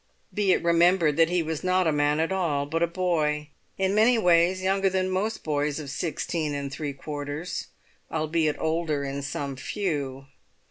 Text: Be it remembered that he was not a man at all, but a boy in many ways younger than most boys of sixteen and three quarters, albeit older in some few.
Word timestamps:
Be 0.33 0.51
it 0.51 0.63
remembered 0.63 1.15
that 1.17 1.29
he 1.29 1.43
was 1.43 1.63
not 1.63 1.85
a 1.85 1.91
man 1.91 2.19
at 2.19 2.31
all, 2.31 2.65
but 2.65 2.81
a 2.81 2.87
boy 2.87 3.49
in 3.77 3.93
many 3.93 4.17
ways 4.17 4.63
younger 4.63 4.89
than 4.89 5.11
most 5.11 5.43
boys 5.43 5.79
of 5.79 5.91
sixteen 5.91 6.55
and 6.55 6.71
three 6.73 6.91
quarters, 6.93 7.67
albeit 8.11 8.57
older 8.57 9.03
in 9.03 9.21
some 9.21 9.55
few. 9.55 10.25